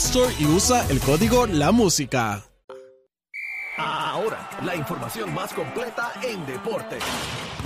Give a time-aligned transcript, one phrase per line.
[0.00, 2.42] Store y usa el código La Música.
[3.76, 6.98] Ahora, la información más completa en deporte.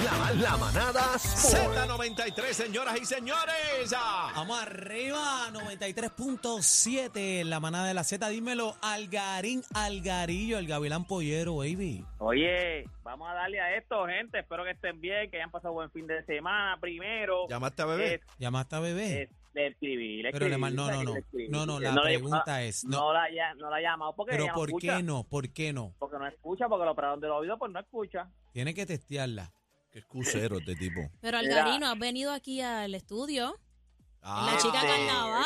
[0.05, 1.75] La, la manada Sport.
[1.77, 3.95] Z93, señoras y señores.
[3.97, 8.29] Ah, Vamos arriba, 93.7, la manada de la Z.
[8.29, 12.05] Dímelo, Algarín Algarillo, el Gavilán Pollero, baby.
[12.19, 14.41] Oye, vamos a darle a esto, gente.
[14.41, 16.77] Espero que estén bien, que hayan pasado buen fin de semana.
[16.81, 18.15] Primero, ¿Llamaste a bebé?
[18.15, 19.23] es- ¿Llamaste a bebé?
[19.23, 21.15] es- le escribí, le Pero le escribí, no, no, le no.
[21.49, 22.99] No, no, la le- pregunta es, no.
[22.99, 24.97] No la, no la ha llamado porque Pero no ¿por escucha.
[24.97, 25.25] qué no?
[25.25, 25.95] ¿Por qué no?
[25.99, 28.29] Porque no escucha, porque lo operaron del oído, pues no escucha.
[28.53, 29.53] Tiene que testearla.
[29.91, 31.01] Qué excusero este tipo.
[31.21, 31.39] Pero.
[31.39, 33.55] Algarino, has venido aquí al estudio.
[34.23, 35.45] Ah, La chica Este, carnaval.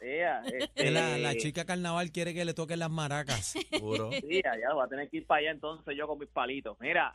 [0.00, 0.42] ella,
[0.74, 3.56] Que la, este, la chica carnaval quiere que le toquen las maracas.
[3.70, 4.10] seguro.
[4.12, 6.76] Sí, ya voy a tener que ir para allá entonces yo con mis palitos.
[6.80, 7.12] Mira,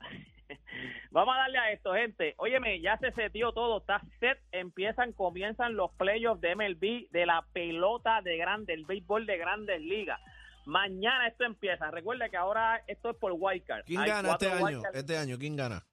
[1.12, 2.34] vamos a darle a esto, gente.
[2.38, 7.46] Óyeme, ya se setió todo, está set, empiezan, comienzan los playoffs de MLB, de la
[7.54, 10.20] pelota de grande, el béisbol de grandes ligas.
[10.66, 11.90] Mañana esto empieza.
[11.92, 13.84] Recuerda que ahora esto es por wildcard.
[13.86, 14.82] ¿Quién Hay gana este año?
[14.94, 15.84] Este año, ¿quién gana?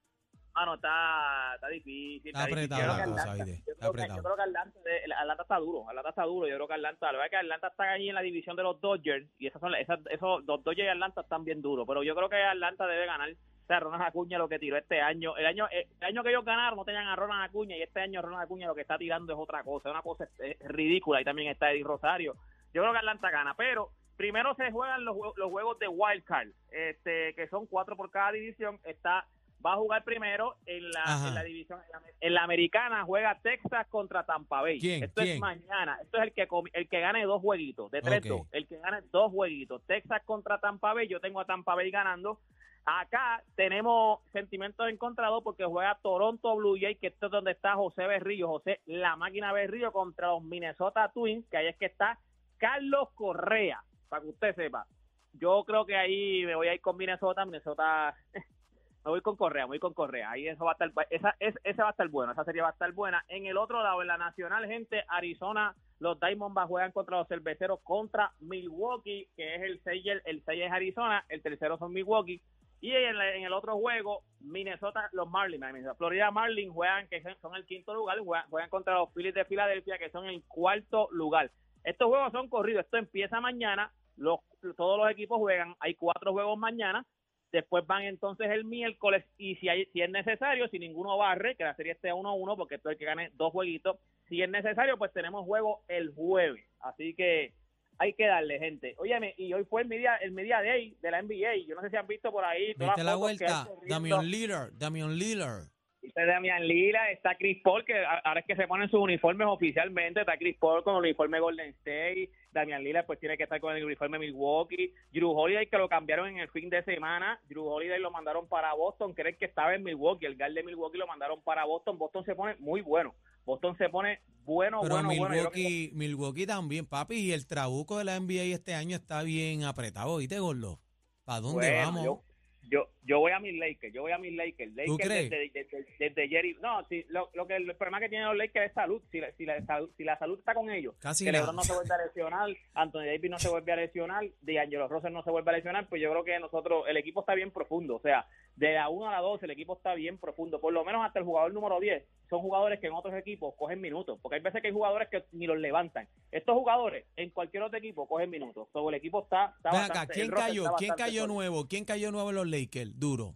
[0.54, 2.28] Ah, no, está, está difícil.
[2.32, 2.72] Está difícil.
[2.72, 4.16] apretada Yo la creo Atlanta- yo está creo que- apretado.
[4.18, 5.88] Yo creo que Atlanta, está duro.
[5.88, 6.48] Atlanta está duro.
[6.48, 8.62] Yo creo que Atlanta, la verdad es que Atlanta está ahí en la división de
[8.64, 9.26] los Dodgers.
[9.38, 11.86] Y esas son, las- esas, esos, los Dodgers y Atlanta están bien duros.
[11.86, 13.28] Pero yo creo que Atlanta debe ganar.
[13.68, 15.36] Sea, Ronald Acuña lo que tiró este año.
[15.36, 17.76] El año el año que ellos ganaron no tenían a Ronald Acuña.
[17.76, 19.90] Y este año Ronald Acuña lo que está tirando es otra cosa.
[19.90, 21.20] Es una cosa eh, ridícula.
[21.20, 22.34] Y también está Eddie Rosario.
[22.72, 23.54] Yo creo que Atlanta gana.
[23.54, 26.48] Pero primero se juegan los, los juegos de wild card.
[26.70, 28.80] Este, que son cuatro por cada división.
[28.84, 29.26] Está
[29.64, 31.28] va a jugar primero en la, Ajá.
[31.28, 35.02] en la división en la, en la americana juega Texas contra Tampa Bay ¿Quién?
[35.02, 35.34] esto ¿Quién?
[35.34, 38.66] es mañana esto es el que el que gane dos jueguitos de tres dos el
[38.68, 42.38] que gane dos jueguitos Texas contra Tampa Bay yo tengo a Tampa Bay ganando
[42.88, 48.06] acá tenemos sentimientos encontrados porque juega Toronto Blue Jays que esto es donde está José
[48.06, 52.18] Berrío José la máquina Berrío contra los Minnesota Twins que ahí es que está
[52.56, 54.86] Carlos Correa para que usted sepa
[55.34, 58.14] yo creo que ahí me voy a ir con Minnesota Minnesota
[59.04, 60.30] me voy con Correa, me voy con Correa.
[60.30, 62.68] Ahí eso va a estar, esa, es, esa va a estar buena, esa serie va
[62.68, 63.24] a estar buena.
[63.28, 67.80] En el otro lado, en la nacional, gente, Arizona, los Diamondbacks juegan contra los cerveceros
[67.82, 72.42] contra Milwaukee, que es el 6, el, el 6 es Arizona, el tercero son Milwaukee.
[72.80, 75.64] Y en, la- en el otro juego, Minnesota, los Marlins,
[75.96, 79.98] Florida Marlins juegan, que son- el quinto lugar, juegan, juegan contra los Phillies de Filadelfia,
[79.98, 81.50] que son el cuarto lugar.
[81.84, 84.40] Estos juegos son corridos, esto empieza mañana, los,
[84.76, 87.04] todos los equipos juegan, hay cuatro juegos mañana,
[87.50, 91.64] después van entonces el miércoles y si hay, si es necesario, si ninguno barre, que
[91.64, 93.96] la serie esté 1-1 porque esto es el que gane dos jueguitos,
[94.28, 97.54] si es necesario pues tenemos juego el jueves, así que
[97.98, 98.94] hay que darle gente.
[98.98, 101.90] Óyeme, y hoy fue el media, el media day de la NBA, yo no sé
[101.90, 103.68] si han visto por ahí todas ¿Viste las la vuelta?
[103.86, 105.68] Damian Lillard, Damian Lillard.
[106.00, 107.92] Está Damian Lila, está Chris Paul, que
[108.24, 111.70] ahora es que se ponen sus uniformes oficialmente, está Chris Paul con el uniforme Golden
[111.70, 115.88] State, Damian Lila pues tiene que estar con el uniforme Milwaukee, Drew Holiday que lo
[115.88, 119.74] cambiaron en el fin de semana, Drew Holiday lo mandaron para Boston, creen que estaba
[119.74, 123.14] en Milwaukee, el guard de Milwaukee lo mandaron para Boston, Boston se pone muy bueno,
[123.48, 127.16] Boston se pone bueno, Pero bueno, Milwaukee, Milwaukee también, papi.
[127.16, 130.80] Y el trabuco de la NBA este año está bien apretado, ¿viste, Gordo?
[131.24, 132.04] ¿Para dónde Bueno, vamos?
[132.04, 132.22] Yo,
[132.62, 134.74] yo, yo voy a mis Lakers, yo voy a mis Lakers.
[134.74, 135.30] Lakers crees?
[135.30, 136.56] Desde, desde, desde Jerry.
[136.60, 139.02] No, si, lo, lo que el problema que tienen los Lakers es salud.
[139.10, 141.32] Si la, si la, salud, si la salud está con ellos, Casi que.
[141.32, 145.12] LeBron no se vuelve a lesionar, Anthony Davis no se vuelve a lesionar, D'Angelo Russell
[145.12, 147.96] no se vuelve a lesionar, pues yo creo que nosotros, el equipo está bien profundo.
[147.96, 148.26] O sea,
[148.56, 150.60] de la 1 a la 2 el equipo está bien profundo.
[150.60, 153.80] Por lo menos hasta el jugador número 10 son jugadores que en otros equipos cogen
[153.80, 154.18] minutos.
[154.20, 156.08] Porque hay veces que hay jugadores que ni los levantan.
[156.30, 158.68] Estos jugadores en cualquier otro equipo cogen minutos.
[158.72, 160.64] Todo el equipo está, está Ven acá, bastante- ¿quién cayó?
[160.76, 161.68] ¿Quién cayó nuevo?
[161.68, 162.97] ¿Quién cayó nuevo en los Lakers?
[162.98, 163.34] Duro.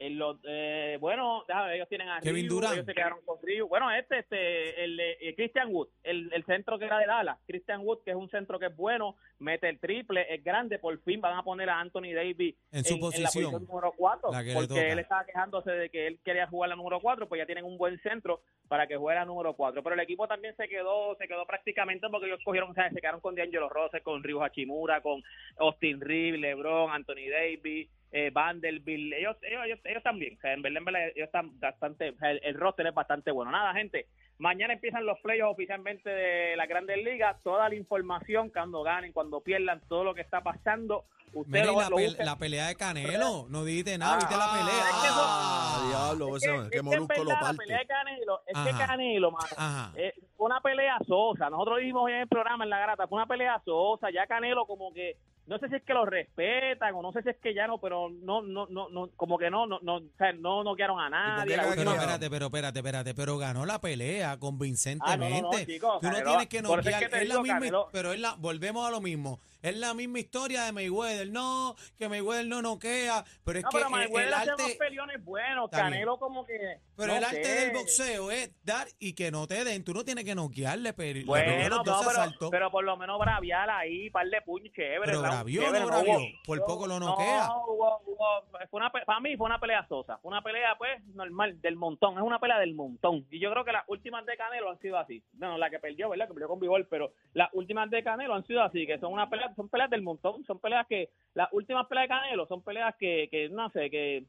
[0.00, 2.72] En los, eh, bueno, déjame ver, ellos tienen a Kevin Ryu, Durant.
[2.72, 3.68] ellos se quedaron con Ryu.
[3.68, 7.38] Bueno, este, este, el de eh, Christian Wood, el, el centro que era de Dallas,
[7.46, 10.98] Christian Wood, que es un centro que es bueno, mete el triple, es grande, por
[11.02, 14.42] fin van a poner a Anthony Davis En su la posición, posición número 4, la
[14.42, 17.38] que le porque él estaba quejándose de que él quería jugar la número 4, pues
[17.38, 20.56] ya tienen un buen centro para que juegue la número 4, pero el equipo también
[20.56, 24.02] se quedó se quedó prácticamente porque ellos cogieron, o sea, se quedaron con D'Angelo Rosses,
[24.02, 25.22] con Ryu Hachimura, con
[25.58, 30.62] Austin Reeves, LeBron, Anthony Davis, eh, Vanderbilt, ellos, ellos, ellos, ellos también, o sea, en
[30.62, 33.50] verdad, en verdad, ellos están bastante, o sea, el, el roster es bastante bueno.
[33.52, 34.06] Nada, gente,
[34.38, 39.40] mañana empiezan los playoffs oficialmente de la Grandes Ligas, toda la información, cuando ganen, cuando
[39.42, 43.64] pierdan, todo lo que está pasando, y lo, la, lo la pelea de Canelo, no
[43.64, 44.80] dijiste nada, viste la Ah, pelea.
[44.80, 47.56] es que eso- Ah, diablo, Es que- es Molusco lo verdad, La parte.
[47.58, 48.70] pelea de Canelo, es que.
[48.86, 49.92] Canelo, mano, Ajá.
[49.96, 51.48] eh, fue una pelea sosa.
[51.48, 54.10] Nosotros dijimos en el programa en la grata, fue una pelea sosa.
[54.10, 55.18] Ya Canelo como que
[55.50, 57.78] no sé si es que lo respetan o no sé si es que ya no,
[57.78, 61.10] pero no no no no como que no no no o sea, no noquearon a
[61.10, 61.56] nadie.
[61.56, 65.42] La Pero quien- espérate, pero espérate, espérate, pero ganó la pelea Ah, no, convincentemente.
[65.42, 67.58] no, no, chicos, Tú no tienes que eso es noquear, que es la digo, misma,
[67.60, 69.40] Canelo- pero es la, volvemos a lo mismo.
[69.62, 73.76] Es la misma historia de Mayweather, no, que Mayweather no noquea, pero es no, que
[73.76, 75.70] pero Mayweather el, hace unos arte, peleones buenos.
[75.70, 77.54] Canelo como que pero no el arte sé.
[77.66, 79.84] del boxeo es dar y que no te den.
[79.84, 82.00] Tú no tienes que noquearle, pero Bueno, los no,
[82.38, 85.12] pero, pero por lo menos braviar ahí, par de puños chévere.
[85.44, 87.48] Pero round bravió o chévere, no bravió, hubo- por poco lo no, noquea.
[87.66, 91.60] hubo- hubo- fue una, para mí fue una pelea sosa, fue una pelea pues normal,
[91.60, 93.26] del montón, es una pelea del montón.
[93.30, 95.22] Y yo creo que las últimas de Canelo han sido así.
[95.34, 96.26] No, la que perdió, ¿verdad?
[96.28, 99.28] Que perdió con Bivol, pero las últimas de Canelo han sido así, que son una
[99.30, 102.94] pelea, son peleas del montón, son peleas que, las últimas peleas de Canelo son peleas
[102.98, 104.26] que, que no sé, que eh,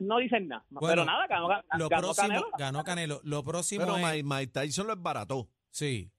[0.00, 0.64] no dicen nada.
[0.70, 2.50] Bueno, pero nada, ganó, ganó, Lo ganó próximo, Canelo.
[2.58, 3.20] ganó Canelo.
[3.24, 5.48] Lo próximo Pero es, Mike, Tyson lo esbarató.
[5.70, 6.10] sí,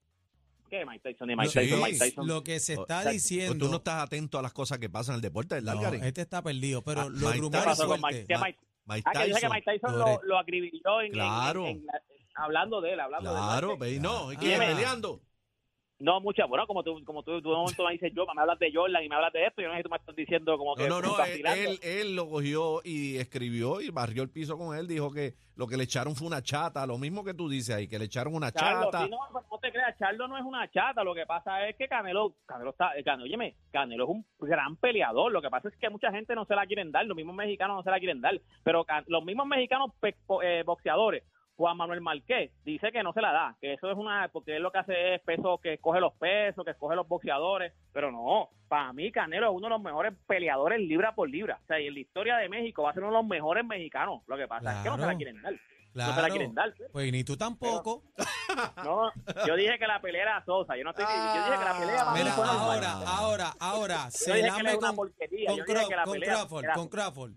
[0.70, 0.86] ¿Qué?
[0.86, 1.58] Mike Tyson y Mike Sí.
[1.58, 2.26] Tyson, Mike Tyson.
[2.26, 3.66] lo que se está O sea, diciendo.
[3.66, 6.04] Tú no estás atento a las cosas que pasan en el deporte, ¿verdad, No, Algarín?
[6.04, 8.20] este está perdido, pero Ah, Mike ¿Qué rumores pasó con fuertes.
[8.28, 8.34] Mike?
[8.34, 9.48] Que Mike- Mike Ah, que dice que.
[9.48, 11.66] Mike Tyson lo, lo acribilló en, en- Claro.
[11.66, 11.86] en
[12.34, 13.80] hablando de él, hablando Claro, de él.
[13.96, 14.58] ve, no, ¿y Ah.
[14.58, 15.20] peleando?
[16.00, 18.58] No, mucha, bueno, como tú, como tú, tú de momento me dices yo, me hablas
[18.58, 20.56] de Jordan y me hablas de esto, yo no sé si tú me estás diciendo
[20.56, 24.30] como que No, no, no, él, él, él lo cogió y escribió y barrió el
[24.30, 27.34] piso con él, dijo que lo que le echaron fue una chata, lo mismo que
[27.34, 29.04] tú dices ahí, que le echaron una Charlo, chata.
[29.04, 31.86] sí, no, no te creas, Charlo no es una chata, lo que pasa es que
[31.86, 35.76] Canelo, Canelo está, eh, Canelo, óyeme, Canelo es un gran peleador, lo que pasa es
[35.76, 38.22] que mucha gente no se la quieren dar, los mismos mexicanos no se la quieren
[38.22, 41.24] dar, pero los mismos mexicanos pe- po- eh, boxeadores,
[41.60, 44.62] Juan Manuel Marqués, dice que no se la da, que eso es una, porque él
[44.62, 48.48] lo que hace es peso, que escoge los pesos, que escoge los boxeadores, pero no,
[48.66, 51.86] para mí Canelo es uno de los mejores peleadores libra por libra, o sea, y
[51.88, 54.48] en la historia de México va a ser uno de los mejores mexicanos, lo que
[54.48, 55.54] pasa es que no se la quieren dar.
[55.92, 56.10] Claro.
[56.12, 56.72] No se la quieren dar.
[56.76, 56.88] pues.
[56.92, 58.04] Pues ni tú tampoco.
[58.84, 59.10] No,
[59.46, 60.76] yo dije que la pelea era sosa.
[60.76, 61.10] Yo no estoy, yo
[61.44, 62.68] dije que la pelea Mira, fue normal.
[62.84, 65.48] ahora, ahora, ahora, Yo se dije que era una porquería.
[65.48, 67.32] con, Yo dije que la con pelea Crawford, era- con Crawford.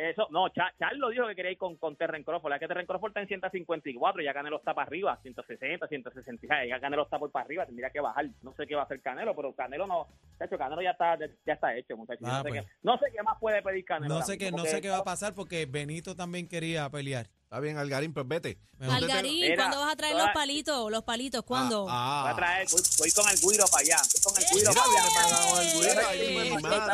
[0.00, 2.52] Eso, no, Cha- Charlo dijo que quería ir con, con Terren Crawford.
[2.52, 6.66] Es que Terren Crawford está en 154, ya Canelo está para arriba, 160, 160.
[6.66, 8.26] Ya Canelo está por para arriba, tendría que bajar.
[8.42, 10.06] No sé qué va a hacer Canelo, pero Canelo no.
[10.38, 12.22] De hecho, Canelo ya está, ya está hecho, muchachos.
[12.24, 12.62] Ah, no, sé pues.
[12.62, 14.14] qué, no sé qué más puede pedir Canelo.
[14.14, 17.28] No sé qué, no sé qué va a pasar porque Benito también quería pelear.
[17.42, 18.58] Está bien, Algarín, pues vete.
[18.76, 20.90] Mejor- Algarín, Mira, ¿cuándo vas a traer toda- los palitos?
[20.92, 21.86] Los palitos, ¿cuándo?
[21.88, 22.36] Ah, Voy a ah.
[22.36, 23.96] traer, voy, voy con el guiro para allá.
[23.96, 25.02] Voy con el guiro para allá.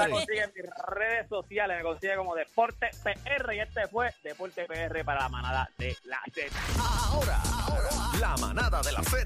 [0.06, 4.64] Me consigue en mis redes sociales, me consigue como Deporte PR y este fue Deporte
[4.66, 6.56] PR para la manada de la Z.
[6.78, 7.90] Ahora, ahora,
[8.20, 9.16] la manada de la Z